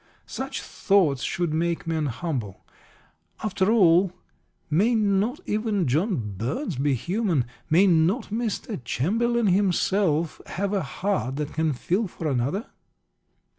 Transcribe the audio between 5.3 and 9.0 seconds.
even John Burns be human; may not Mr.